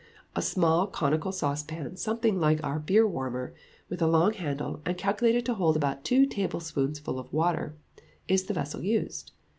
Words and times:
A 0.35 0.41
small 0.41 0.87
conical 0.87 1.31
saucepan 1.31 1.95
something 1.95 2.39
like 2.39 2.63
our 2.63 2.79
beer 2.79 3.07
warmer, 3.07 3.53
with 3.87 4.01
a 4.01 4.07
long 4.07 4.33
handle, 4.33 4.81
and 4.83 4.97
calculated 4.97 5.45
to 5.45 5.53
hold 5.53 5.75
about 5.77 6.03
two 6.03 6.25
tablespoonfuls 6.25 7.19
of 7.19 7.31
water, 7.31 7.75
is 8.27 8.45
the 8.45 8.55
vessel 8.55 8.81
used. 8.81 9.31